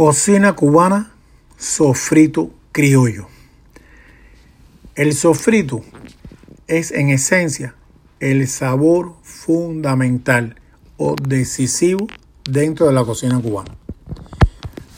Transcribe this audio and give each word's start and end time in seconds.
Cocina 0.00 0.54
cubana, 0.54 1.10
sofrito 1.58 2.50
criollo. 2.72 3.26
El 4.94 5.12
sofrito 5.12 5.82
es 6.66 6.90
en 6.90 7.10
esencia 7.10 7.74
el 8.18 8.48
sabor 8.48 9.12
fundamental 9.22 10.56
o 10.96 11.16
decisivo 11.16 12.06
dentro 12.50 12.86
de 12.86 12.94
la 12.94 13.04
cocina 13.04 13.38
cubana. 13.40 13.76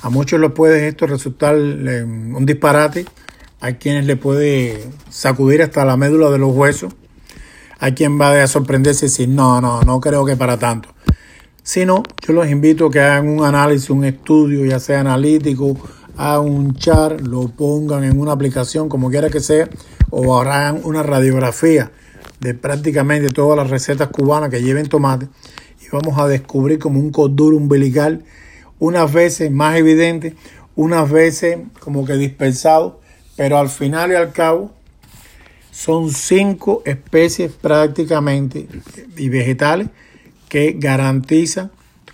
A 0.02 0.08
muchos 0.08 0.38
les 0.38 0.52
puede 0.52 0.86
esto 0.86 1.08
resultar 1.08 1.56
eh, 1.56 2.04
un 2.04 2.46
disparate, 2.46 3.04
hay 3.58 3.74
quienes 3.74 4.06
le 4.06 4.14
puede 4.14 4.88
sacudir 5.10 5.62
hasta 5.62 5.84
la 5.84 5.96
médula 5.96 6.30
de 6.30 6.38
los 6.38 6.54
huesos, 6.54 6.94
hay 7.80 7.94
quien 7.94 8.20
va 8.20 8.40
a 8.40 8.46
sorprenderse 8.46 9.06
y 9.06 9.08
decir, 9.08 9.28
no, 9.28 9.60
no, 9.60 9.82
no 9.82 10.00
creo 10.00 10.24
que 10.24 10.36
para 10.36 10.60
tanto. 10.60 10.90
Si 11.64 11.86
no, 11.86 12.02
yo 12.26 12.32
los 12.32 12.50
invito 12.50 12.86
a 12.86 12.90
que 12.90 12.98
hagan 12.98 13.28
un 13.28 13.44
análisis, 13.44 13.88
un 13.90 14.04
estudio, 14.04 14.64
ya 14.66 14.80
sea 14.80 14.98
analítico, 14.98 15.76
hagan 16.16 16.40
un 16.40 16.74
char, 16.74 17.20
lo 17.20 17.46
pongan 17.50 18.02
en 18.02 18.18
una 18.18 18.32
aplicación, 18.32 18.88
como 18.88 19.10
quiera 19.10 19.30
que 19.30 19.38
sea, 19.38 19.68
o 20.10 20.40
hagan 20.40 20.80
una 20.82 21.04
radiografía 21.04 21.92
de 22.40 22.54
prácticamente 22.54 23.30
todas 23.30 23.56
las 23.56 23.70
recetas 23.70 24.08
cubanas 24.08 24.50
que 24.50 24.60
lleven 24.60 24.88
tomate 24.88 25.28
y 25.80 25.88
vamos 25.92 26.18
a 26.18 26.26
descubrir 26.26 26.80
como 26.80 26.98
un 26.98 27.12
corduro 27.12 27.56
umbilical, 27.56 28.24
unas 28.80 29.12
veces 29.12 29.52
más 29.52 29.76
evidente, 29.76 30.34
unas 30.74 31.08
veces 31.08 31.58
como 31.78 32.04
que 32.04 32.14
dispersado, 32.14 33.00
pero 33.36 33.58
al 33.58 33.68
final 33.68 34.10
y 34.10 34.16
al 34.16 34.32
cabo 34.32 34.72
son 35.70 36.10
cinco 36.10 36.82
especies 36.84 37.52
prácticamente 37.52 38.66
y 39.16 39.28
vegetales 39.28 39.90
que 40.52 40.72
garantiza 40.78 41.70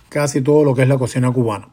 casi 0.07 0.39
todo 0.41 0.63
lo 0.63 0.73
que 0.73 0.83
es 0.83 0.87
la 0.87 0.97
cocina 0.97 1.29
cubana. 1.29 1.67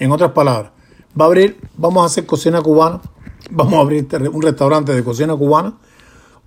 En 0.00 0.10
otras 0.10 0.32
palabras, 0.32 0.72
va 1.16 1.26
a 1.26 1.28
abrir, 1.28 1.60
vamos 1.76 2.02
a 2.02 2.06
hacer 2.06 2.26
cocina 2.26 2.60
cubana, 2.60 3.00
vamos 3.52 3.74
a 3.74 3.78
abrir 3.78 4.04
un 4.32 4.42
restaurante 4.42 4.92
de 4.92 5.04
cocina 5.04 5.36
cubana 5.36 5.74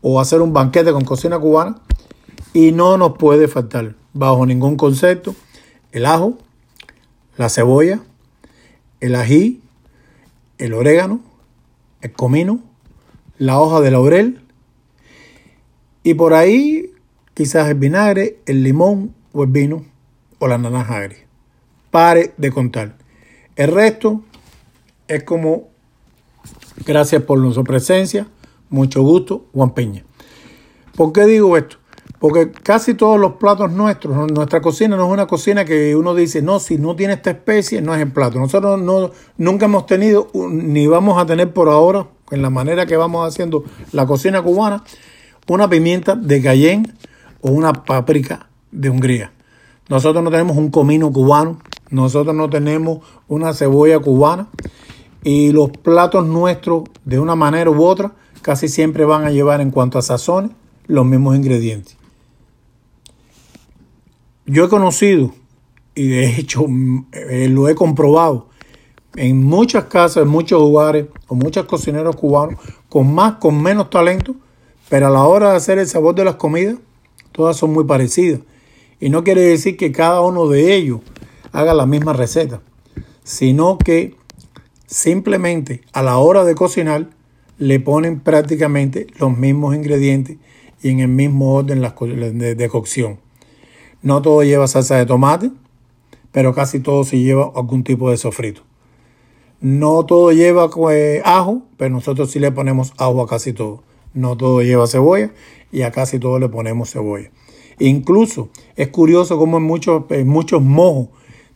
o 0.01 0.19
hacer 0.19 0.41
un 0.41 0.51
banquete 0.51 0.91
con 0.91 1.05
cocina 1.05 1.39
cubana 1.39 1.77
y 2.51 2.73
no 2.73 2.97
nos 2.97 3.17
puede 3.17 3.47
faltar, 3.47 3.95
bajo 4.11 4.45
ningún 4.45 4.75
concepto, 4.75 5.35
el 5.93 6.05
ajo, 6.05 6.37
la 7.37 7.47
cebolla, 7.47 8.01
el 8.99 9.15
ají, 9.15 9.61
el 10.57 10.73
orégano, 10.73 11.21
el 12.01 12.11
comino, 12.11 12.59
la 13.37 13.57
hoja 13.57 13.79
de 13.79 13.91
laurel 13.91 14.41
y 16.03 16.15
por 16.15 16.33
ahí 16.33 16.91
quizás 17.35 17.69
el 17.69 17.75
vinagre, 17.75 18.37
el 18.45 18.63
limón 18.63 19.20
o 19.33 19.43
el 19.43 19.49
vino 19.49 19.85
o 20.39 20.47
la 20.47 20.57
naranja 20.57 20.97
agria. 20.97 21.19
Pare 21.89 22.33
de 22.37 22.51
contar. 22.51 22.95
El 23.55 23.71
resto 23.71 24.21
es 25.07 25.23
como 25.23 25.69
gracias 26.85 27.23
por 27.23 27.39
nuestra 27.39 27.63
presencia, 27.63 28.27
mucho 28.69 29.01
gusto, 29.01 29.45
Juan 29.53 29.73
Peña. 29.73 30.03
¿Por 30.95 31.11
qué 31.13 31.25
digo 31.25 31.57
esto? 31.57 31.77
Porque 32.19 32.51
casi 32.51 32.93
todos 32.93 33.19
los 33.19 33.33
platos 33.33 33.71
nuestros, 33.71 34.31
nuestra 34.31 34.61
cocina 34.61 34.95
no 34.95 35.07
es 35.07 35.11
una 35.11 35.27
cocina 35.27 35.65
que 35.65 35.95
uno 35.95 36.13
dice, 36.13 36.41
no, 36.41 36.59
si 36.59 36.77
no 36.77 36.95
tiene 36.95 37.13
esta 37.13 37.31
especie, 37.31 37.81
no 37.81 37.95
es 37.95 38.01
el 38.01 38.11
plato. 38.11 38.39
Nosotros 38.39 38.79
no, 38.79 39.11
nunca 39.37 39.65
hemos 39.65 39.85
tenido, 39.85 40.29
ni 40.33 40.87
vamos 40.87 41.21
a 41.21 41.25
tener 41.25 41.51
por 41.51 41.67
ahora, 41.67 42.07
en 42.29 42.41
la 42.41 42.49
manera 42.49 42.85
que 42.85 42.95
vamos 42.95 43.27
haciendo 43.27 43.63
la 43.91 44.05
cocina 44.05 44.41
cubana, 44.41 44.83
una 45.47 45.69
pimienta 45.69 46.15
de 46.15 46.41
Cayenne 46.41 46.93
o 47.41 47.51
una 47.51 47.73
paprika 47.73 48.50
de 48.71 48.89
Hungría. 48.89 49.31
Nosotros 49.89 50.23
no 50.23 50.31
tenemos 50.31 50.57
un 50.57 50.71
comino 50.71 51.11
cubano, 51.11 51.59
nosotros 51.89 52.35
no 52.35 52.49
tenemos 52.49 52.99
una 53.27 53.53
cebolla 53.53 53.99
cubana 53.99 54.47
y 55.23 55.51
los 55.51 55.69
platos 55.69 56.25
nuestros, 56.25 56.83
de 57.05 57.19
una 57.19 57.35
manera 57.35 57.69
u 57.69 57.83
otra, 57.83 58.13
casi 58.41 58.67
siempre 58.67 59.05
van 59.05 59.25
a 59.25 59.31
llevar 59.31 59.61
en 59.61 59.71
cuanto 59.71 59.99
a 59.99 60.01
sazones 60.01 60.51
los 60.87 61.05
mismos 61.05 61.35
ingredientes. 61.35 61.97
Yo 64.45 64.65
he 64.65 64.69
conocido 64.69 65.33
y 65.95 66.07
de 66.07 66.35
hecho 66.39 66.65
eh, 67.11 67.47
lo 67.49 67.69
he 67.69 67.75
comprobado 67.75 68.47
en 69.15 69.43
muchas 69.43 69.85
casas, 69.85 70.23
en 70.23 70.29
muchos 70.29 70.59
lugares, 70.59 71.07
con 71.27 71.37
muchos 71.39 71.65
cocineros 71.65 72.15
cubanos, 72.15 72.59
con 72.87 73.13
más, 73.13 73.35
con 73.35 73.61
menos 73.61 73.89
talento, 73.89 74.35
pero 74.89 75.07
a 75.07 75.09
la 75.09 75.23
hora 75.23 75.51
de 75.51 75.57
hacer 75.57 75.79
el 75.79 75.87
sabor 75.87 76.15
de 76.15 76.25
las 76.25 76.35
comidas, 76.35 76.77
todas 77.31 77.57
son 77.57 77.73
muy 77.73 77.83
parecidas. 77.83 78.39
Y 79.01 79.09
no 79.09 79.23
quiere 79.23 79.41
decir 79.41 79.75
que 79.75 79.91
cada 79.91 80.21
uno 80.21 80.47
de 80.47 80.75
ellos 80.75 81.01
haga 81.51 81.73
la 81.73 81.87
misma 81.87 82.13
receta, 82.13 82.61
sino 83.23 83.77
que 83.79 84.15
simplemente 84.85 85.81
a 85.91 86.03
la 86.03 86.17
hora 86.17 86.45
de 86.45 86.53
cocinar 86.55 87.09
le 87.57 87.79
ponen 87.79 88.19
prácticamente 88.19 89.07
los 89.17 89.35
mismos 89.35 89.75
ingredientes 89.75 90.37
y 90.83 90.89
en 90.89 90.99
el 90.99 91.07
mismo 91.07 91.55
orden 91.55 91.81
de, 91.81 92.69
cocción. 92.69 93.19
No 94.03 94.21
todo 94.21 94.43
lleva 94.43 94.67
salsa 94.67 94.97
de 94.97 95.05
tomate, 95.05 95.51
pero 96.31 96.53
casi 96.53 96.79
todo 96.79 97.03
se 97.03 97.19
lleva 97.19 97.51
algún 97.55 97.83
tipo 97.83 98.11
de 98.11 98.17
sofrito. 98.17 98.61
No 99.61 100.05
todo 100.05 100.31
lleva 100.31 100.69
eh, 100.91 101.21
ajo, 101.23 101.63
pero 101.77 101.91
nosotros 101.91 102.31
sí 102.31 102.39
le 102.39 102.51
ponemos 102.51 102.93
ajo 102.97 103.21
a 103.21 103.27
casi 103.27 103.53
todo. 103.53 103.83
No 104.13 104.37
todo 104.37 104.61
lleva 104.61 104.87
cebolla 104.87 105.31
y 105.71 105.83
a 105.83 105.91
casi 105.91 106.19
todo 106.19 106.39
le 106.39 106.49
ponemos 106.49 106.91
cebolla. 106.91 107.29
Incluso 107.81 108.49
es 108.75 108.89
curioso 108.89 109.39
como 109.39 109.57
en 109.57 109.63
muchos, 109.63 110.03
muchos 110.23 110.61
mojos 110.61 111.09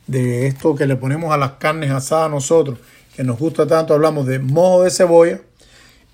de 0.07 0.47
esto 0.47 0.73
que 0.73 0.87
le 0.87 0.95
ponemos 0.95 1.31
a 1.31 1.37
las 1.37 1.51
carnes 1.53 1.91
asadas 1.91 2.25
a 2.25 2.29
nosotros, 2.29 2.79
que 3.15 3.23
nos 3.23 3.37
gusta 3.37 3.67
tanto, 3.67 3.93
hablamos 3.93 4.25
de 4.25 4.39
mojo 4.39 4.81
de 4.81 4.89
cebolla 4.89 5.41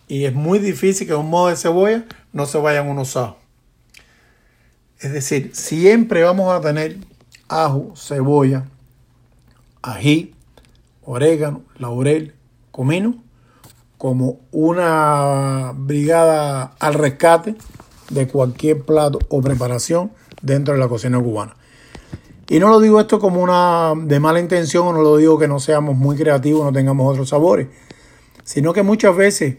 y 0.10 0.26
es 0.26 0.34
muy 0.34 0.60
difícil 0.60 1.08
que 1.08 1.14
un 1.14 1.30
mojo 1.30 1.48
de 1.48 1.56
cebolla 1.56 2.06
no 2.34 2.46
se 2.46 2.58
vayan 2.58 2.90
unos 2.90 3.16
ajos. 3.16 3.38
Es 5.00 5.14
decir, 5.14 5.52
siempre 5.54 6.24
vamos 6.24 6.52
a 6.52 6.60
tener 6.60 6.98
ajo, 7.48 7.94
cebolla, 7.96 8.66
ají, 9.82 10.36
orégano, 11.04 11.64
laurel, 11.78 12.36
comino, 12.72 13.16
como 13.98 14.42
una 14.52 15.72
brigada 15.74 16.76
al 16.80 16.96
rescate 16.96 17.56
de 18.12 18.28
cualquier 18.28 18.82
plato 18.82 19.20
o 19.30 19.42
preparación 19.42 20.12
dentro 20.42 20.74
de 20.74 20.80
la 20.80 20.88
cocina 20.88 21.20
cubana. 21.20 21.56
Y 22.50 22.60
no 22.60 22.70
lo 22.70 22.80
digo 22.80 23.00
esto 23.00 23.20
como 23.20 23.42
una 23.42 23.94
de 23.96 24.20
mala 24.20 24.40
intención, 24.40 24.88
o 24.88 24.94
no 24.94 25.02
lo 25.02 25.18
digo 25.18 25.40
que 25.40 25.48
no 25.48 25.60
seamos 25.60 25.96
muy 25.96 26.18
creativos, 26.18 26.66
no 26.66 26.74
tengamos 26.74 27.10
otros 27.10 27.30
sabores, 27.30 27.68
sino 28.44 28.74
que 28.74 28.84
muchas 28.84 29.16
veces 29.16 29.56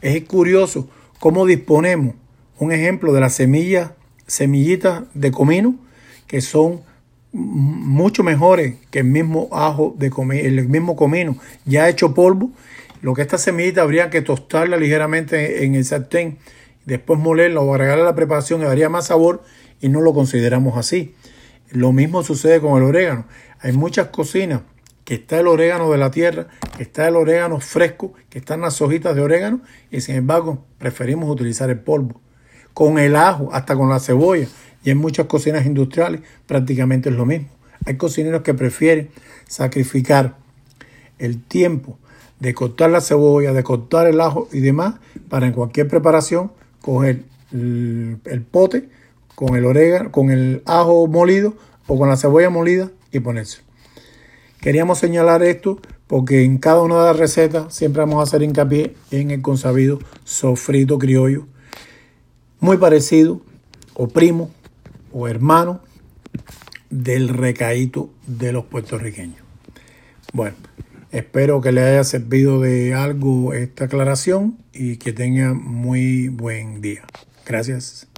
es 0.00 0.24
curioso 0.24 0.88
cómo 1.18 1.44
disponemos, 1.44 2.14
un 2.58 2.72
ejemplo 2.72 3.12
de 3.12 3.20
las 3.20 3.34
semillas, 3.34 3.90
semillitas 4.26 5.02
de 5.14 5.32
comino, 5.32 5.74
que 6.26 6.40
son 6.40 6.82
mucho 7.32 8.22
mejores 8.22 8.76
que 8.90 9.00
el 9.00 9.06
mismo 9.06 9.48
ajo 9.52 9.94
de 9.98 10.10
comino, 10.10 10.42
el 10.42 10.68
mismo 10.68 10.96
comino 10.96 11.36
ya 11.64 11.88
hecho 11.88 12.14
polvo. 12.14 12.50
Lo 13.02 13.14
que 13.14 13.22
esta 13.22 13.38
semillita 13.38 13.82
habría 13.82 14.10
que 14.10 14.20
tostarla 14.20 14.76
ligeramente 14.76 15.64
en 15.64 15.74
el 15.74 15.84
sartén 15.84 16.38
después 16.90 17.20
molerlo 17.20 17.62
o 17.62 17.72
agregarle 17.72 18.02
a 18.02 18.06
la 18.06 18.14
preparación 18.14 18.60
le 18.60 18.66
daría 18.66 18.88
más 18.88 19.06
sabor 19.06 19.42
y 19.80 19.88
no 19.88 20.00
lo 20.00 20.12
consideramos 20.12 20.76
así. 20.76 21.14
Lo 21.70 21.92
mismo 21.92 22.24
sucede 22.24 22.60
con 22.60 22.76
el 22.76 22.82
orégano. 22.82 23.26
Hay 23.60 23.72
muchas 23.72 24.08
cocinas 24.08 24.62
que 25.04 25.14
está 25.14 25.38
el 25.38 25.46
orégano 25.46 25.90
de 25.92 25.98
la 25.98 26.10
tierra, 26.10 26.48
que 26.76 26.82
está 26.82 27.06
el 27.06 27.14
orégano 27.14 27.60
fresco, 27.60 28.12
que 28.28 28.38
están 28.38 28.60
las 28.60 28.82
hojitas 28.82 29.14
de 29.14 29.22
orégano 29.22 29.60
y 29.90 30.00
sin 30.00 30.16
embargo 30.16 30.64
preferimos 30.78 31.30
utilizar 31.30 31.70
el 31.70 31.78
polvo. 31.78 32.20
Con 32.74 32.98
el 32.98 33.14
ajo, 33.14 33.50
hasta 33.52 33.76
con 33.76 33.88
la 33.88 34.00
cebolla 34.00 34.48
y 34.82 34.90
en 34.90 34.98
muchas 34.98 35.26
cocinas 35.26 35.66
industriales 35.66 36.22
prácticamente 36.46 37.10
es 37.10 37.14
lo 37.14 37.24
mismo. 37.24 37.48
Hay 37.86 37.96
cocineros 37.96 38.42
que 38.42 38.52
prefieren 38.52 39.10
sacrificar 39.46 40.36
el 41.18 41.40
tiempo 41.40 41.98
de 42.40 42.52
cortar 42.52 42.90
la 42.90 43.00
cebolla, 43.00 43.52
de 43.52 43.62
cortar 43.62 44.08
el 44.08 44.20
ajo 44.20 44.48
y 44.52 44.58
demás 44.58 44.94
para 45.28 45.46
en 45.46 45.52
cualquier 45.52 45.86
preparación 45.86 46.52
coger 46.80 47.22
el, 47.52 48.46
pote 48.50 48.88
con 49.34 49.56
el 49.56 49.64
orégano, 49.64 50.12
con 50.12 50.30
el 50.30 50.62
ajo 50.66 51.06
molido 51.06 51.54
o 51.86 51.98
con 51.98 52.08
la 52.08 52.16
cebolla 52.16 52.50
molida 52.50 52.90
y 53.12 53.20
ponerse. 53.20 53.60
Queríamos 54.60 54.98
señalar 54.98 55.42
esto 55.42 55.80
porque 56.06 56.44
en 56.44 56.58
cada 56.58 56.82
una 56.82 56.98
de 56.98 57.04
las 57.06 57.16
recetas 57.16 57.74
siempre 57.74 58.00
vamos 58.00 58.20
a 58.20 58.24
hacer 58.24 58.42
hincapié 58.42 58.94
en 59.10 59.30
el 59.30 59.42
consabido 59.42 59.98
sofrito 60.24 60.98
criollo, 60.98 61.46
muy 62.58 62.76
parecido 62.76 63.40
o 63.94 64.08
primo 64.08 64.50
o 65.12 65.28
hermano 65.28 65.80
del 66.90 67.28
recaíto 67.28 68.10
de 68.26 68.52
los 68.52 68.64
puertorriqueños. 68.64 69.40
Bueno, 70.32 70.56
Espero 71.12 71.60
que 71.60 71.72
le 71.72 71.82
haya 71.82 72.04
servido 72.04 72.60
de 72.60 72.94
algo 72.94 73.52
esta 73.52 73.86
aclaración 73.86 74.58
y 74.72 74.96
que 74.96 75.12
tenga 75.12 75.54
muy 75.54 76.28
buen 76.28 76.80
día. 76.80 77.02
Gracias. 77.46 78.09